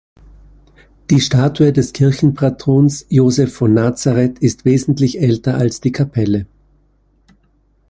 Die 1.11 1.19
Statue 1.21 1.71
des 1.71 1.93
Kirchenpatrons 1.93 3.05
Josef 3.09 3.53
von 3.53 3.75
Nazaret 3.75 4.39
ist 4.39 4.65
wesentlich 4.65 5.19
älter 5.21 5.59
als 5.59 5.79
die 5.79 5.91
Kapelle. 5.91 6.47